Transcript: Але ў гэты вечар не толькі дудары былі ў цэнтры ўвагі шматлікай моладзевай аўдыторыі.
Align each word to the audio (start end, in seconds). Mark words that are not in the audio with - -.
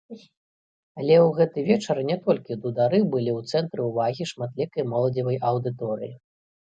Але 0.99 1.15
ў 1.17 1.27
гэты 1.39 1.59
вечар 1.67 1.97
не 2.09 2.17
толькі 2.25 2.59
дудары 2.63 2.99
былі 3.17 3.31
ў 3.37 3.41
цэнтры 3.51 3.81
ўвагі 3.91 4.29
шматлікай 4.33 4.83
моладзевай 4.95 5.37
аўдыторыі. 5.51 6.15